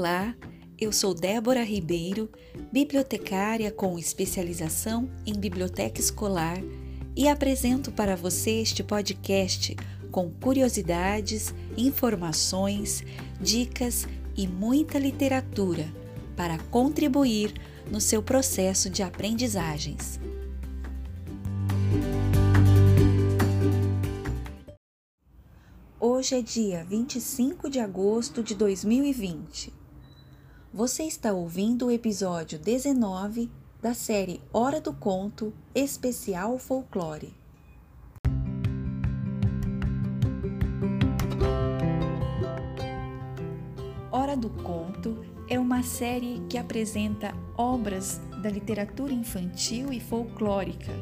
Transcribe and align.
Olá, 0.00 0.34
eu 0.80 0.94
sou 0.94 1.12
Débora 1.12 1.62
Ribeiro, 1.62 2.30
bibliotecária 2.72 3.70
com 3.70 3.98
especialização 3.98 5.10
em 5.26 5.38
biblioteca 5.38 6.00
escolar 6.00 6.56
e 7.14 7.28
apresento 7.28 7.92
para 7.92 8.16
você 8.16 8.62
este 8.62 8.82
podcast 8.82 9.76
com 10.10 10.30
curiosidades, 10.30 11.54
informações, 11.76 13.04
dicas 13.38 14.08
e 14.34 14.48
muita 14.48 14.98
literatura 14.98 15.86
para 16.34 16.56
contribuir 16.70 17.52
no 17.90 18.00
seu 18.00 18.22
processo 18.22 18.88
de 18.88 19.02
aprendizagens. 19.02 20.18
Hoje 26.00 26.36
é 26.36 26.40
dia 26.40 26.86
25 26.88 27.68
de 27.68 27.78
agosto 27.78 28.42
de 28.42 28.54
2020. 28.54 29.79
Você 30.72 31.02
está 31.02 31.32
ouvindo 31.32 31.86
o 31.86 31.90
episódio 31.90 32.56
19 32.56 33.50
da 33.82 33.92
série 33.92 34.40
Hora 34.52 34.80
do 34.80 34.92
Conto 34.92 35.52
Especial 35.74 36.60
Folclore. 36.60 37.34
Hora 44.12 44.36
do 44.36 44.48
Conto 44.62 45.24
é 45.48 45.58
uma 45.58 45.82
série 45.82 46.40
que 46.48 46.56
apresenta 46.56 47.34
obras 47.58 48.20
da 48.40 48.48
literatura 48.48 49.12
infantil 49.12 49.92
e 49.92 49.98
folclórica 49.98 50.92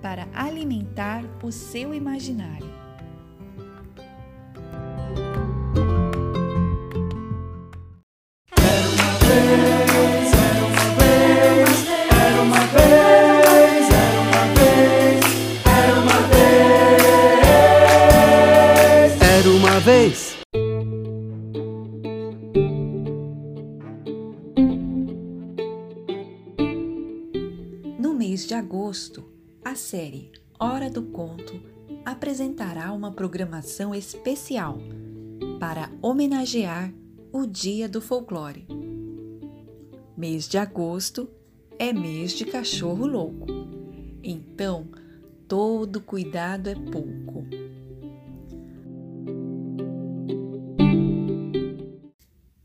para 0.00 0.28
alimentar 0.32 1.24
o 1.42 1.50
seu 1.50 1.92
imaginário. 1.92 2.85
A 29.76 29.78
série 29.78 30.32
Hora 30.58 30.88
do 30.88 31.02
Conto 31.02 31.60
apresentará 32.02 32.90
uma 32.94 33.12
programação 33.12 33.94
especial 33.94 34.78
para 35.60 35.92
homenagear 36.00 36.94
o 37.30 37.44
Dia 37.44 37.86
do 37.86 38.00
Folclore. 38.00 38.66
Mês 40.16 40.48
de 40.48 40.56
agosto 40.56 41.28
é 41.78 41.92
mês 41.92 42.32
de 42.32 42.46
cachorro 42.46 43.06
louco, 43.06 43.46
então 44.22 44.88
todo 45.46 46.00
cuidado 46.00 46.70
é 46.70 46.74
pouco. 46.74 47.44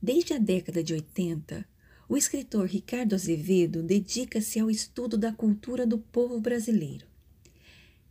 Desde 0.01 0.33
a 0.33 0.37
década 0.37 0.81
de 0.81 0.93
80, 0.93 1.65
o 2.11 2.17
escritor 2.17 2.67
Ricardo 2.67 3.15
Azevedo 3.15 3.81
dedica-se 3.81 4.59
ao 4.59 4.69
estudo 4.69 5.17
da 5.17 5.31
cultura 5.31 5.87
do 5.87 5.97
povo 5.97 6.41
brasileiro. 6.41 7.07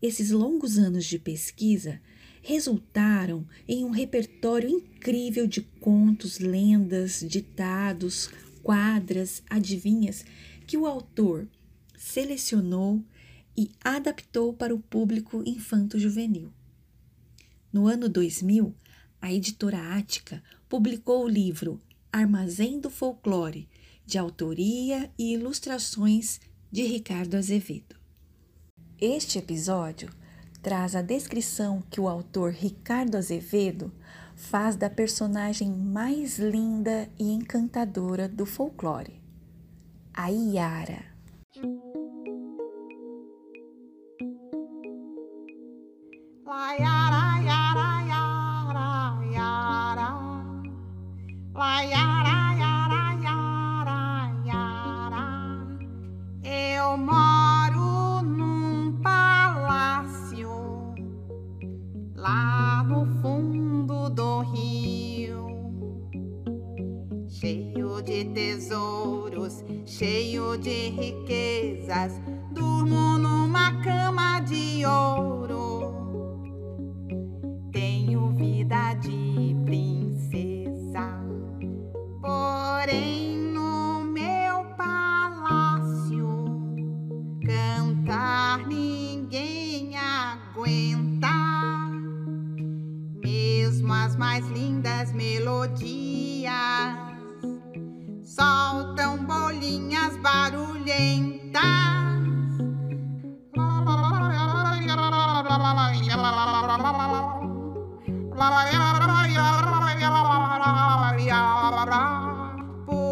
Esses 0.01 0.31
longos 0.31 0.79
anos 0.79 1.05
de 1.05 1.19
pesquisa 1.19 2.01
resultaram 2.41 3.47
em 3.69 3.85
um 3.85 3.91
repertório 3.91 4.71
incrível 4.71 5.47
de 5.47 5.61
contos, 5.61 6.39
lendas, 6.39 7.23
ditados, 7.29 8.31
quadras, 8.63 9.43
adivinhas 9.51 10.25
que 10.67 10.79
o 10.79 10.87
autor 10.87 11.47
selecionou 11.95 13.05
e 13.55 13.71
adaptou 13.85 14.55
para 14.55 14.75
o 14.75 14.81
público 14.81 15.43
infanto-juvenil. 15.45 16.51
No 17.71 17.87
ano 17.87 18.09
2000, 18.09 18.75
a 19.21 19.31
editora 19.31 19.95
Ática 19.95 20.43
publicou 20.71 21.27
o 21.27 21.29
livro 21.29 21.79
Armazém 22.11 22.81
do 22.81 22.89
Folclore, 22.89 23.69
de 24.11 24.19
autoria 24.19 25.09
e 25.17 25.35
ilustrações 25.35 26.41
de 26.69 26.83
Ricardo 26.83 27.37
Azevedo. 27.37 27.95
Este 29.01 29.39
episódio 29.39 30.11
traz 30.61 30.97
a 30.97 31.01
descrição 31.01 31.81
que 31.89 32.01
o 32.01 32.09
autor 32.09 32.51
Ricardo 32.51 33.17
Azevedo 33.17 33.95
faz 34.35 34.75
da 34.75 34.91
personagem 34.91 35.71
mais 35.71 36.41
linda 36.41 37.09
e 37.21 37.31
encantadora 37.33 38.29
do 38.29 38.45
folclore, 38.45 39.23
a 40.13 40.29
Iara. 40.29 41.05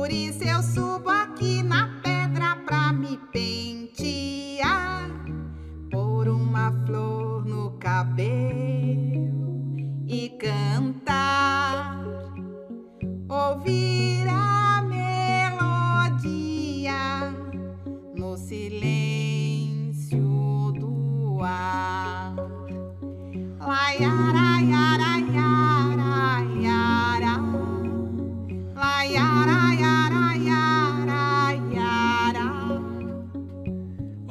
Por 0.08 0.14
isso 0.14 0.42
eu 0.42 0.62
subo 0.62 1.10
aqui 1.10 1.62
na 1.62 2.00
pedra 2.02 2.56
pra 2.64 2.94
me 2.94 3.18
pentear, 3.30 3.57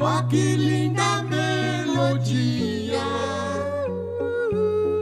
Ó 0.09 0.25
que 0.29 0.55
linda 0.55 1.21
melodia, 1.23 3.03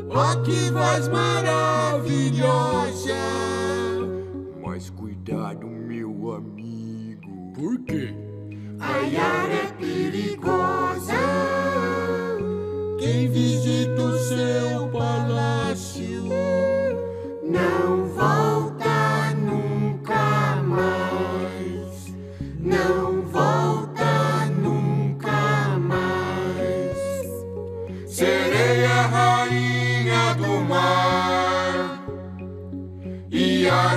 ó 0.09 0.41
que 0.43 0.71
voz 0.71 1.07
maravilhosa. 1.09 3.04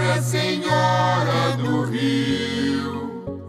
Nossa 0.08 0.22
Senhora 0.22 1.52
do 1.58 1.82
Rio, 1.82 3.42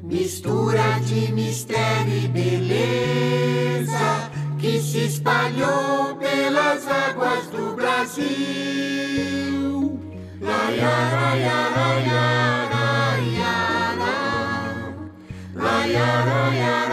mistura 0.00 1.00
de 1.04 1.32
mistério 1.32 2.14
e 2.14 2.28
beleza 2.28 4.30
que 4.60 4.80
se 4.80 5.06
espalhou 5.06 6.14
pelas 6.16 6.86
águas 6.86 7.48
do 7.48 7.74
Brasil. 7.74 8.30
Laia, 10.40 10.86
laia, 10.86 11.68
laia, 11.74 12.68
laia, 12.70 13.50
laia, 13.98 14.94
laia, 15.56 16.24
laia. 16.24 16.85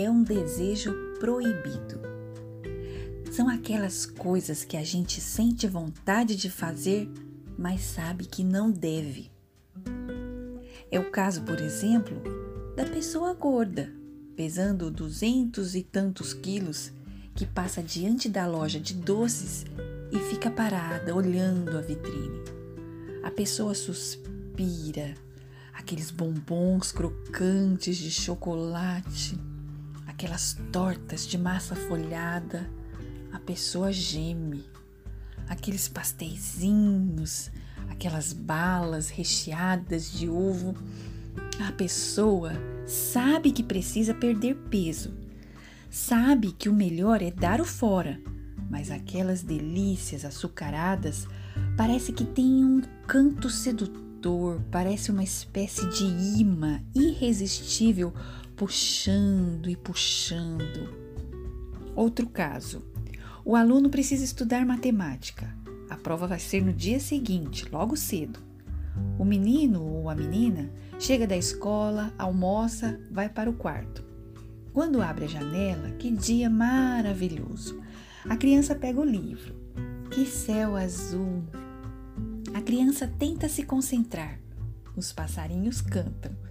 É 0.00 0.10
um 0.10 0.22
desejo 0.22 0.94
proibido. 1.18 2.00
São 3.30 3.48
aquelas 3.48 4.06
coisas 4.06 4.64
que 4.64 4.76
a 4.76 4.82
gente 4.82 5.20
sente 5.20 5.66
vontade 5.66 6.34
de 6.34 6.50
fazer, 6.50 7.08
mas 7.58 7.82
sabe 7.82 8.24
que 8.24 8.42
não 8.42 8.70
deve. 8.70 9.30
É 10.90 10.98
o 10.98 11.10
caso, 11.10 11.42
por 11.42 11.60
exemplo, 11.60 12.16
da 12.74 12.84
pessoa 12.84 13.34
gorda, 13.34 13.92
pesando 14.34 14.90
duzentos 14.90 15.74
e 15.74 15.82
tantos 15.82 16.32
quilos, 16.32 16.92
que 17.34 17.46
passa 17.46 17.82
diante 17.82 18.28
da 18.28 18.46
loja 18.46 18.80
de 18.80 18.94
doces 18.94 19.64
e 20.10 20.18
fica 20.30 20.50
parada 20.50 21.14
olhando 21.14 21.76
a 21.76 21.80
vitrine. 21.80 22.40
A 23.22 23.30
pessoa 23.30 23.74
suspira, 23.74 25.14
aqueles 25.72 26.10
bombons 26.10 26.90
crocantes 26.90 27.96
de 27.96 28.10
chocolate, 28.10 29.38
aquelas 30.20 30.54
tortas 30.70 31.26
de 31.26 31.38
massa 31.38 31.74
folhada, 31.74 32.68
a 33.32 33.38
pessoa 33.38 33.90
geme. 33.90 34.62
Aqueles 35.48 35.88
pasteizinhos, 35.88 37.50
aquelas 37.88 38.34
balas 38.34 39.08
recheadas 39.08 40.12
de 40.12 40.28
ovo, 40.28 40.74
a 41.66 41.72
pessoa 41.72 42.52
sabe 42.86 43.50
que 43.50 43.62
precisa 43.62 44.12
perder 44.12 44.56
peso, 44.68 45.10
sabe 45.88 46.52
que 46.52 46.68
o 46.68 46.74
melhor 46.74 47.22
é 47.22 47.30
dar 47.30 47.58
o 47.58 47.64
fora, 47.64 48.20
mas 48.68 48.90
aquelas 48.90 49.42
delícias 49.42 50.26
açucaradas 50.26 51.26
parece 51.78 52.12
que 52.12 52.24
têm 52.24 52.62
um 52.62 52.82
canto 53.06 53.48
sedutor, 53.48 54.60
parece 54.70 55.10
uma 55.10 55.24
espécie 55.24 55.88
de 55.88 56.04
imã 56.38 56.82
irresistível 56.94 58.12
puxando 58.60 59.70
e 59.70 59.74
puxando. 59.74 60.94
Outro 61.96 62.28
caso. 62.28 62.84
O 63.42 63.56
aluno 63.56 63.88
precisa 63.88 64.22
estudar 64.22 64.66
matemática. 64.66 65.56
A 65.88 65.96
prova 65.96 66.26
vai 66.26 66.38
ser 66.38 66.62
no 66.62 66.70
dia 66.70 67.00
seguinte, 67.00 67.66
logo 67.72 67.96
cedo. 67.96 68.38
O 69.18 69.24
menino 69.24 69.82
ou 69.82 70.10
a 70.10 70.14
menina 70.14 70.70
chega 70.98 71.26
da 71.26 71.38
escola, 71.38 72.12
almoça, 72.18 73.00
vai 73.10 73.30
para 73.30 73.48
o 73.48 73.54
quarto. 73.54 74.04
Quando 74.74 75.00
abre 75.00 75.24
a 75.24 75.28
janela, 75.28 75.92
que 75.92 76.10
dia 76.10 76.50
maravilhoso! 76.50 77.80
A 78.28 78.36
criança 78.36 78.74
pega 78.74 79.00
o 79.00 79.04
livro. 79.04 79.54
Que 80.10 80.26
céu 80.26 80.76
azul! 80.76 81.44
A 82.52 82.60
criança 82.60 83.10
tenta 83.18 83.48
se 83.48 83.62
concentrar. 83.62 84.38
Os 84.94 85.14
passarinhos 85.14 85.80
cantam. 85.80 86.49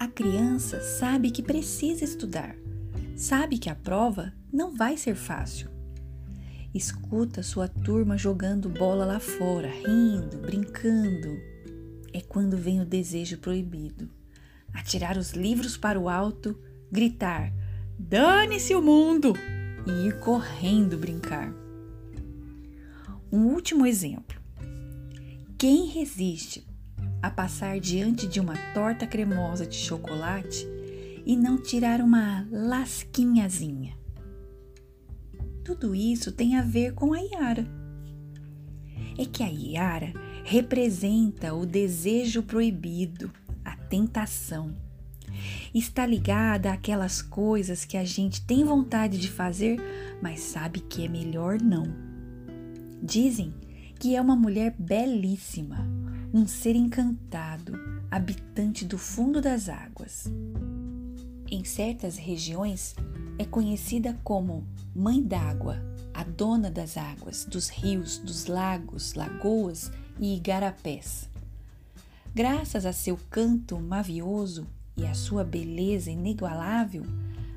A 0.00 0.08
criança 0.08 0.80
sabe 0.80 1.30
que 1.30 1.42
precisa 1.42 2.02
estudar, 2.02 2.56
sabe 3.14 3.58
que 3.58 3.68
a 3.68 3.74
prova 3.74 4.32
não 4.50 4.74
vai 4.74 4.96
ser 4.96 5.14
fácil. 5.14 5.68
Escuta 6.72 7.42
sua 7.42 7.68
turma 7.68 8.16
jogando 8.16 8.70
bola 8.70 9.04
lá 9.04 9.20
fora, 9.20 9.68
rindo, 9.68 10.38
brincando. 10.38 11.38
É 12.14 12.22
quando 12.22 12.56
vem 12.56 12.80
o 12.80 12.86
desejo 12.86 13.36
proibido. 13.36 14.08
Atirar 14.72 15.18
os 15.18 15.32
livros 15.32 15.76
para 15.76 16.00
o 16.00 16.08
alto, 16.08 16.58
gritar: 16.90 17.52
Dane-se 17.98 18.74
o 18.74 18.80
mundo! 18.80 19.34
e 19.86 20.06
ir 20.06 20.18
correndo 20.18 20.96
brincar. 20.96 21.52
Um 23.30 23.48
último 23.48 23.84
exemplo. 23.84 24.40
Quem 25.58 25.86
resiste 25.88 26.66
a 27.22 27.30
passar 27.30 27.78
diante 27.80 28.26
de 28.26 28.40
uma 28.40 28.56
torta 28.72 29.06
cremosa 29.06 29.66
de 29.66 29.76
chocolate 29.76 30.66
e 31.26 31.36
não 31.36 31.56
tirar 31.56 32.00
uma 32.00 32.46
lasquinhazinha? 32.50 33.98
Tudo 35.64 35.94
isso 35.94 36.32
tem 36.32 36.56
a 36.56 36.62
ver 36.62 36.94
com 36.94 37.12
a 37.12 37.18
Yara. 37.18 37.66
É 39.18 39.24
que 39.24 39.42
a 39.42 39.48
Yara 39.48 40.12
representa 40.44 41.54
o 41.54 41.66
desejo 41.66 42.42
proibido, 42.42 43.30
a 43.64 43.76
tentação. 43.76 44.74
Está 45.72 46.04
ligada 46.04 46.72
àquelas 46.72 47.22
coisas 47.22 47.84
que 47.84 47.96
a 47.96 48.04
gente 48.04 48.44
tem 48.44 48.64
vontade 48.64 49.18
de 49.18 49.30
fazer, 49.30 49.78
mas 50.20 50.40
sabe 50.40 50.80
que 50.80 51.04
é 51.04 51.08
melhor 51.08 51.60
não. 51.60 51.84
Dizem 53.02 53.54
que 53.98 54.16
é 54.16 54.20
uma 54.20 54.34
mulher 54.34 54.74
belíssima, 54.78 55.86
um 56.32 56.46
ser 56.46 56.76
encantado, 56.76 57.72
habitante 58.08 58.84
do 58.84 58.96
fundo 58.96 59.40
das 59.40 59.68
águas. 59.68 60.30
Em 61.50 61.64
certas 61.64 62.16
regiões, 62.16 62.94
é 63.36 63.44
conhecida 63.44 64.16
como 64.22 64.64
Mãe 64.94 65.20
d'Água, 65.20 65.82
a 66.14 66.22
dona 66.22 66.70
das 66.70 66.96
águas, 66.96 67.44
dos 67.44 67.68
rios, 67.68 68.18
dos 68.18 68.46
lagos, 68.46 69.14
lagoas 69.14 69.90
e 70.20 70.36
igarapés. 70.36 71.28
Graças 72.32 72.86
a 72.86 72.92
seu 72.92 73.18
canto 73.28 73.80
mavioso 73.80 74.68
e 74.96 75.04
a 75.06 75.14
sua 75.14 75.42
beleza 75.42 76.12
inigualável, 76.12 77.02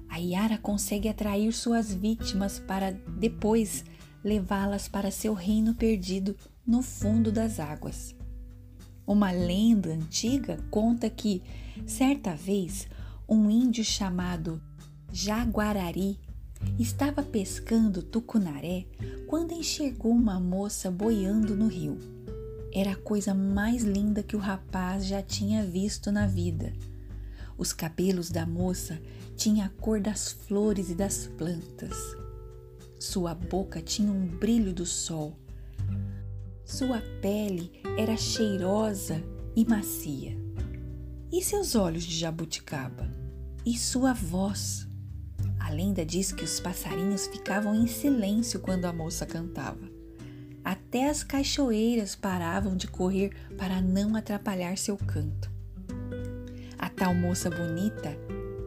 a 0.10 0.18
Yara 0.18 0.58
consegue 0.58 1.08
atrair 1.08 1.54
suas 1.54 1.94
vítimas 1.94 2.58
para 2.58 2.92
depois 2.92 3.86
levá-las 4.24 4.88
para 4.88 5.12
seu 5.12 5.34
reino 5.34 5.76
perdido 5.76 6.36
no 6.66 6.82
fundo 6.82 7.32
das 7.32 7.60
águas. 7.60 8.16
Uma 9.06 9.32
lenda 9.32 9.90
antiga 9.90 10.58
conta 10.72 11.10
que, 11.10 11.44
certa 11.86 12.36
vez, 12.36 12.88
um 13.28 13.50
índio 13.50 13.84
chamado 13.84 14.62
Jaguarari 15.12 16.20
estava 16.80 17.22
pescando 17.22 18.02
tucunaré 18.02 18.86
quando 19.28 19.54
enxergou 19.54 20.12
uma 20.12 20.40
moça 20.40 20.90
boiando 20.90 21.56
no 21.56 21.68
rio. 21.68 21.98
Era 22.74 22.94
a 22.94 22.96
coisa 22.96 23.34
mais 23.34 23.84
linda 23.84 24.24
que 24.24 24.36
o 24.36 24.40
rapaz 24.40 25.06
já 25.06 25.22
tinha 25.22 25.66
visto 25.66 26.12
na 26.12 26.26
vida. 26.26 26.74
Os 27.58 27.72
cabelos 27.72 28.32
da 28.32 28.46
moça 28.46 29.00
tinham 29.36 29.66
a 29.66 29.70
cor 29.70 30.00
das 30.00 30.32
flores 30.32 30.90
e 30.90 30.96
das 30.96 31.28
plantas. 31.28 31.96
Sua 33.00 33.36
boca 33.36 33.82
tinha 33.82 34.12
um 34.12 34.26
brilho 34.26 34.74
do 34.74 34.86
sol. 34.86 35.38
Sua 36.66 37.02
pele 37.22 37.72
era 37.98 38.16
cheirosa 38.16 39.22
e 39.56 39.66
macia. 39.66 40.38
E 41.32 41.42
seus 41.42 41.76
olhos 41.76 42.04
de 42.04 42.18
jabuticaba? 42.18 43.08
E 43.66 43.78
sua 43.78 44.14
voz? 44.14 44.88
A 45.60 45.70
lenda 45.70 46.06
diz 46.06 46.32
que 46.32 46.44
os 46.44 46.60
passarinhos 46.60 47.28
ficavam 47.28 47.76
em 47.76 47.88
silêncio 47.88 48.60
quando 48.60 48.86
a 48.86 48.94
moça 48.94 49.26
cantava. 49.26 49.92
Até 50.64 51.10
as 51.10 51.24
cachoeiras 51.24 52.16
paravam 52.16 52.76
de 52.78 52.88
correr 52.88 53.32
para 53.58 53.82
não 53.82 54.16
atrapalhar 54.16 54.78
seu 54.78 54.98
canto. 54.98 55.52
A 56.78 56.90
tal 56.90 57.14
moça 57.14 57.50
bonita 57.50 58.18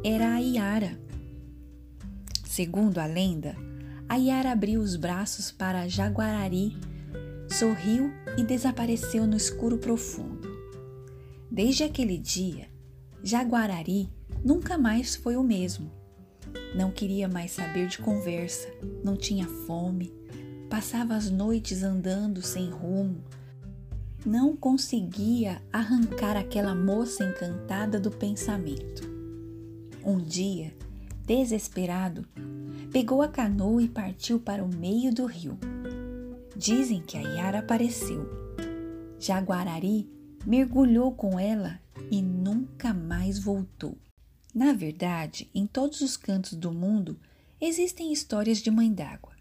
era 0.05 0.35
a 0.35 0.39
Iara. 0.39 0.99
Segundo 2.45 2.99
a 2.99 3.07
lenda, 3.07 3.57
a 4.09 4.17
Iara 4.17 4.53
abriu 4.53 4.81
os 4.81 4.97
braços 4.97 5.51
para 5.51 5.89
Jaguarari, 5.89 6.77
sorriu 7.49 8.13
e 8.37 8.43
desapareceu 8.43 9.27
no 9.27 9.37
escuro 9.37 9.79
profundo. 9.79 10.49
Desde 11.51 11.85
aquele 11.85 12.19
dia, 12.19 12.69
Jaguarari 13.23 14.11
nunca 14.45 14.77
mais 14.77 15.17
foi 15.17 15.37
o 15.37 15.43
mesmo. 15.43 15.91
Não 16.75 16.91
queria 16.91 17.29
mais 17.29 17.53
saber 17.53 17.89
de 17.89 17.99
conversa, 17.99 18.69
não 19.03 19.17
tinha 19.17 19.47
fome, 19.47 20.13
passava 20.69 21.15
as 21.15 21.31
noites 21.31 21.83
andando 21.83 22.43
sem 22.43 22.69
rumo, 22.69 23.25
não 24.25 24.57
conseguia 24.57 25.63
arrancar 25.73 26.37
aquela 26.37 26.75
moça 26.75 27.25
encantada 27.25 28.01
do 28.01 28.11
pensamento. 28.11 29.09
Um 30.05 30.19
dia, 30.19 30.75
desesperado, 31.25 32.27
pegou 32.93 33.23
a 33.23 33.29
canoa 33.29 33.83
e 33.83 33.89
partiu 33.89 34.39
para 34.39 34.65
o 34.65 34.69
meio 34.69 35.15
do 35.15 35.27
rio. 35.27 35.59
Dizem 36.59 37.03
que 37.03 37.19
a 37.19 37.21
Yara 37.21 37.59
apareceu. 37.59 38.27
Jaguarari 39.21 40.09
mergulhou 40.47 41.13
com 41.13 41.39
ela 41.39 41.79
e 42.11 42.23
nunca 42.23 42.95
mais 42.95 43.39
voltou. 43.39 43.99
Na 44.55 44.73
verdade, 44.73 45.51
em 45.55 45.67
todos 45.67 46.01
os 46.01 46.17
cantos 46.17 46.55
do 46.55 46.73
mundo 46.73 47.21
existem 47.61 48.11
histórias 48.11 48.63
de 48.63 48.71
mãe 48.71 48.91
d'água. 48.91 49.37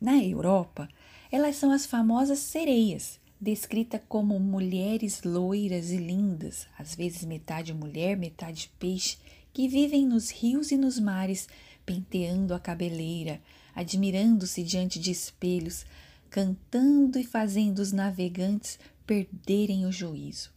Na 0.00 0.16
Europa, 0.16 0.88
elas 1.30 1.56
são 1.56 1.70
as 1.70 1.84
famosas 1.84 2.38
sereias, 2.38 3.20
descritas 3.38 4.00
como 4.08 4.40
mulheres 4.40 5.22
loiras 5.22 5.90
e 5.90 5.98
lindas, 5.98 6.66
às 6.78 6.94
vezes 6.94 7.22
metade 7.22 7.74
mulher, 7.74 8.16
metade 8.16 8.72
peixe, 8.78 9.18
que 9.52 9.68
vivem 9.68 10.06
nos 10.06 10.30
rios 10.30 10.70
e 10.70 10.78
nos 10.78 10.98
mares, 10.98 11.50
penteando 11.84 12.54
a 12.54 12.58
cabeleira, 12.58 13.42
admirando-se 13.74 14.62
diante 14.62 14.98
de 14.98 15.10
espelhos, 15.10 15.84
cantando 16.30 17.18
e 17.18 17.24
fazendo 17.24 17.80
os 17.80 17.92
navegantes 17.92 18.78
perderem 19.04 19.84
o 19.84 19.92
juízo. 19.92 20.50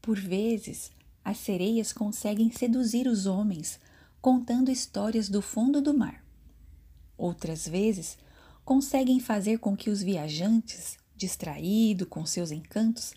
Por 0.00 0.18
vezes, 0.18 0.90
as 1.24 1.38
sereias 1.38 1.92
conseguem 1.92 2.50
seduzir 2.50 3.06
os 3.08 3.26
homens 3.26 3.80
contando 4.20 4.70
histórias 4.70 5.28
do 5.28 5.42
fundo 5.42 5.82
do 5.82 5.92
mar. 5.92 6.24
Outras 7.18 7.66
vezes, 7.66 8.16
conseguem 8.64 9.18
fazer 9.18 9.58
com 9.58 9.76
que 9.76 9.90
os 9.90 10.00
viajantes, 10.00 10.96
distraídos 11.16 12.06
com 12.08 12.24
seus 12.24 12.52
encantos, 12.52 13.14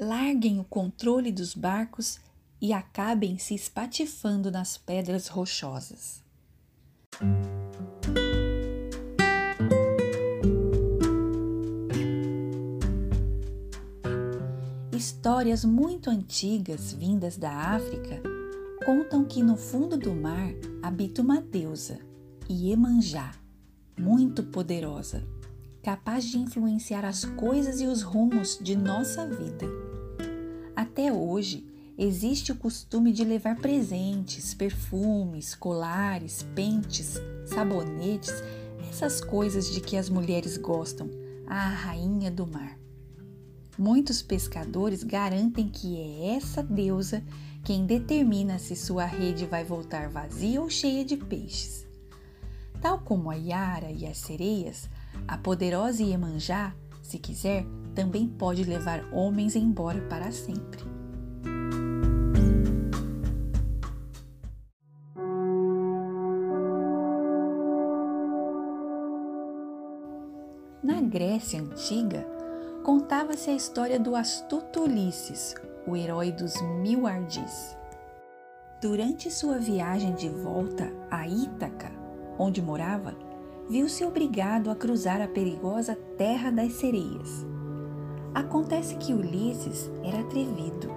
larguem 0.00 0.58
o 0.58 0.64
controle 0.64 1.30
dos 1.30 1.54
barcos 1.54 2.18
e 2.60 2.72
acabem 2.72 3.38
se 3.38 3.54
espatifando 3.54 4.50
nas 4.50 4.78
pedras 4.78 5.28
rochosas. 5.28 6.23
Histórias 15.24 15.64
muito 15.64 16.10
antigas 16.10 16.92
vindas 16.92 17.38
da 17.38 17.50
África 17.50 18.20
contam 18.84 19.24
que 19.24 19.42
no 19.42 19.56
fundo 19.56 19.96
do 19.96 20.12
mar 20.12 20.52
habita 20.82 21.22
uma 21.22 21.40
deusa, 21.40 21.98
Iemanjá, 22.46 23.32
muito 23.98 24.42
poderosa, 24.42 25.26
capaz 25.82 26.26
de 26.26 26.36
influenciar 26.36 27.06
as 27.06 27.24
coisas 27.24 27.80
e 27.80 27.86
os 27.86 28.02
rumos 28.02 28.58
de 28.60 28.76
nossa 28.76 29.26
vida. 29.26 29.66
Até 30.76 31.10
hoje, 31.10 31.66
existe 31.96 32.52
o 32.52 32.56
costume 32.56 33.10
de 33.10 33.24
levar 33.24 33.56
presentes, 33.56 34.52
perfumes, 34.52 35.54
colares, 35.54 36.42
pentes, 36.54 37.18
sabonetes, 37.46 38.34
essas 38.90 39.22
coisas 39.22 39.72
de 39.72 39.80
que 39.80 39.96
as 39.96 40.10
mulheres 40.10 40.58
gostam, 40.58 41.08
à 41.46 41.66
rainha 41.66 42.30
do 42.30 42.46
mar. 42.46 42.83
Muitos 43.76 44.22
pescadores 44.22 45.02
garantem 45.02 45.68
que 45.68 45.96
é 45.96 46.36
essa 46.36 46.62
deusa 46.62 47.24
quem 47.64 47.86
determina 47.86 48.58
se 48.58 48.76
sua 48.76 49.04
rede 49.04 49.46
vai 49.46 49.64
voltar 49.64 50.08
vazia 50.08 50.60
ou 50.60 50.70
cheia 50.70 51.04
de 51.04 51.16
peixes. 51.16 51.84
Tal 52.80 53.00
como 53.00 53.30
a 53.30 53.34
Yara 53.34 53.90
e 53.90 54.06
as 54.06 54.18
sereias, 54.18 54.88
a 55.26 55.36
poderosa 55.38 56.02
Iemanjá, 56.02 56.74
se 57.02 57.18
quiser, 57.18 57.66
também 57.94 58.28
pode 58.28 58.62
levar 58.64 59.02
homens 59.12 59.56
embora 59.56 60.00
para 60.02 60.30
sempre. 60.30 60.84
Na 70.82 71.00
Grécia 71.00 71.60
Antiga, 71.62 72.26
contava-se 72.84 73.48
a 73.48 73.54
história 73.54 73.98
do 73.98 74.14
astuto 74.14 74.82
Ulisses, 74.82 75.54
o 75.86 75.96
herói 75.96 76.30
dos 76.30 76.60
mil 76.82 77.06
ardis. 77.06 77.74
Durante 78.78 79.30
sua 79.30 79.56
viagem 79.56 80.12
de 80.12 80.28
volta 80.28 80.92
a 81.10 81.26
Ítaca, 81.26 81.90
onde 82.38 82.60
morava, 82.60 83.16
viu-se 83.70 84.04
obrigado 84.04 84.70
a 84.70 84.76
cruzar 84.76 85.22
a 85.22 85.26
perigosa 85.26 85.96
Terra 86.18 86.50
das 86.50 86.74
Sereias. 86.74 87.46
Acontece 88.34 88.96
que 88.96 89.14
Ulisses 89.14 89.90
era 90.02 90.20
atrevido. 90.20 90.92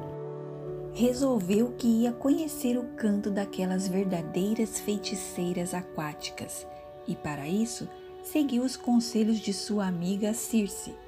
Resolveu 0.91 1.72
que 1.77 1.88
ia 1.88 2.12
conhecer 2.12 2.77
o 2.77 2.84
canto 2.98 3.32
daquelas 3.32 3.88
verdadeiras 3.88 4.77
feiticeiras 4.77 5.74
aquáticas 5.74 6.67
e, 7.08 7.15
para 7.15 7.48
isso, 7.48 7.88
seguiu 8.24 8.63
os 8.63 8.75
conselhos 8.75 9.39
de 9.39 9.53
sua 9.53 9.88
amiga 9.88 10.34
Circe. 10.34 11.07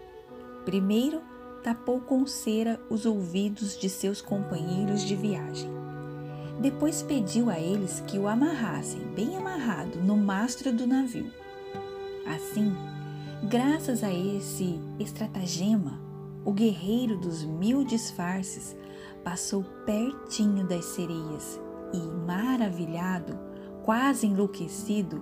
Primeiro, 0.69 1.23
tapou 1.63 1.99
com 1.99 2.27
cera 2.27 2.79
os 2.91 3.03
ouvidos 3.03 3.75
de 3.75 3.89
seus 3.89 4.21
companheiros 4.21 5.01
de 5.01 5.15
viagem. 5.15 5.67
Depois 6.61 7.01
pediu 7.01 7.49
a 7.49 7.59
eles 7.59 8.03
que 8.05 8.19
o 8.19 8.27
amarrassem, 8.27 9.01
bem 9.15 9.35
amarrado, 9.35 9.97
no 9.97 10.15
mastro 10.15 10.71
do 10.71 10.85
navio. 10.85 11.33
Assim, 12.23 12.71
graças 13.49 14.03
a 14.03 14.13
esse 14.13 14.79
estratagema, 14.99 15.99
o 16.45 16.53
guerreiro 16.53 17.17
dos 17.17 17.43
mil 17.43 17.83
disfarces 17.83 18.77
passou 19.23 19.63
pertinho 19.87 20.67
das 20.67 20.85
sereias 20.85 21.59
e, 21.91 21.97
maravilhado, 22.27 23.35
quase 23.81 24.27
enlouquecido, 24.27 25.19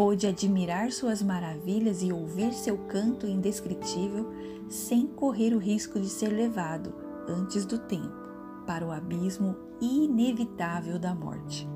pôde 0.00 0.26
admirar 0.26 0.90
suas 0.92 1.20
maravilhas 1.22 2.00
e 2.00 2.10
ouvir 2.10 2.54
seu 2.54 2.78
canto 2.86 3.26
indescritível 3.26 4.32
sem 4.70 5.06
correr 5.06 5.52
o 5.52 5.58
risco 5.58 6.00
de 6.00 6.08
ser 6.08 6.28
levado, 6.28 6.94
antes 7.28 7.66
do 7.66 7.78
tempo, 7.78 8.16
para 8.66 8.86
o 8.86 8.90
abismo 8.90 9.54
inevitável 9.78 10.98
da 10.98 11.14
morte. 11.14 11.68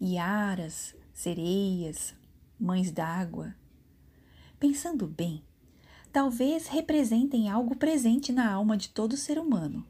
Iaras, 0.00 0.94
sereias, 1.12 2.14
mães 2.56 2.92
d'água. 2.92 3.52
Pensando 4.60 5.08
bem, 5.08 5.42
talvez 6.12 6.68
representem 6.68 7.50
algo 7.50 7.74
presente 7.74 8.30
na 8.30 8.48
alma 8.48 8.76
de 8.76 8.90
todo 8.90 9.16
ser 9.16 9.40
humano 9.40 9.84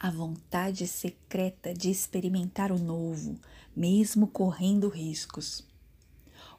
a 0.00 0.10
vontade 0.10 0.86
secreta 0.86 1.74
de 1.74 1.90
experimentar 1.90 2.70
o 2.70 2.78
novo, 2.78 3.36
mesmo 3.74 4.28
correndo 4.28 4.88
riscos. 4.88 5.66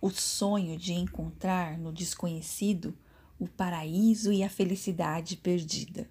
O 0.01 0.09
sonho 0.09 0.77
de 0.77 0.91
encontrar 0.91 1.77
no 1.77 1.93
desconhecido 1.93 2.93
o 3.39 3.47
paraíso 3.47 4.33
e 4.33 4.43
a 4.43 4.49
felicidade 4.49 5.37
perdida. 5.37 6.09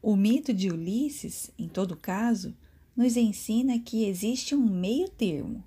O 0.00 0.16
mito 0.16 0.54
de 0.54 0.70
Ulisses, 0.70 1.50
em 1.58 1.68
todo 1.68 1.94
caso, 1.94 2.56
nos 2.96 3.18
ensina 3.18 3.78
que 3.78 4.06
existe 4.06 4.54
um 4.54 4.64
meio 4.64 5.10
termo. 5.10 5.62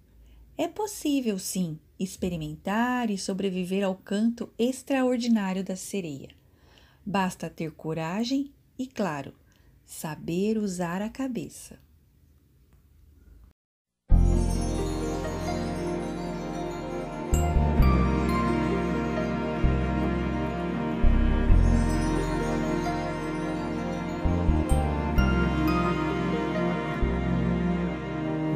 É 0.57 0.67
possível, 0.67 1.37
sim, 1.37 1.79
experimentar 1.99 3.11
e 3.11 3.17
sobreviver 3.17 3.83
ao 3.83 3.95
canto 3.95 4.51
extraordinário 4.57 5.63
da 5.63 5.75
sereia. 5.75 6.29
Basta 7.05 7.47
ter 7.47 7.71
coragem 7.71 8.51
e, 8.77 8.87
claro, 8.87 9.33
saber 9.87 10.57
usar 10.57 11.01
a 11.01 11.09
cabeça. 11.09 11.79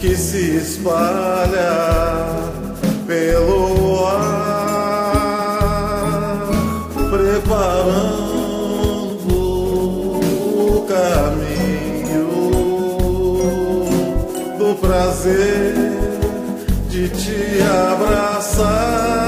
que 0.00 0.16
se 0.16 0.56
espalha 0.56 2.28
pelo 3.06 4.06
ar, 4.06 5.28
preparando 7.10 8.38
o 10.76 10.86
caminho 10.86 12.28
do 14.56 14.74
prazer 14.76 15.74
de 16.88 17.08
te 17.08 17.60
abraçar. 17.62 19.27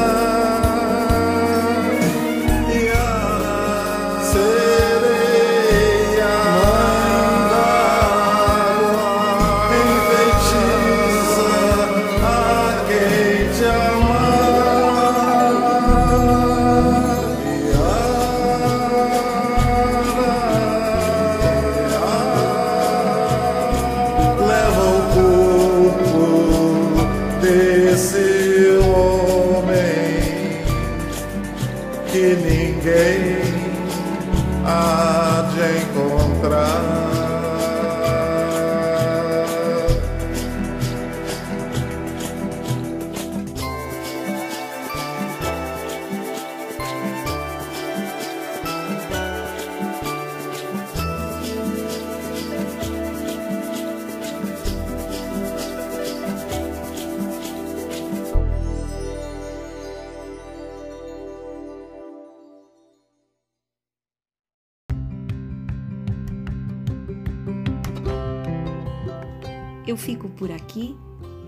Eu 69.90 69.96
fico 69.96 70.28
por 70.28 70.52
aqui. 70.52 70.96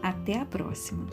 Até 0.02 0.40
a 0.40 0.44
próxima! 0.44 1.06